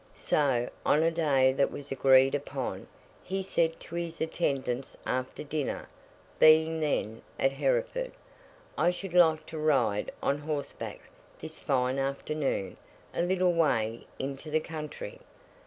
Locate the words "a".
1.03-1.11, 13.13-13.21